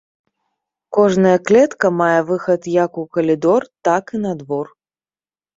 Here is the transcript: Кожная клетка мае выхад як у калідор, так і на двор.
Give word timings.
Кожная 0.97 1.33
клетка 1.49 1.87
мае 1.99 2.21
выхад 2.31 2.61
як 2.83 2.91
у 3.03 3.05
калідор, 3.19 3.61
так 3.91 4.05
і 4.19 4.23
на 4.25 4.33
двор. 4.41 4.67